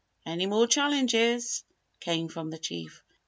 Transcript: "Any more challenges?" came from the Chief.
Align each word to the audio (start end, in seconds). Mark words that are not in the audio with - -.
"Any 0.25 0.47
more 0.47 0.65
challenges?" 0.65 1.63
came 1.99 2.27
from 2.27 2.49
the 2.49 2.57
Chief. 2.57 3.03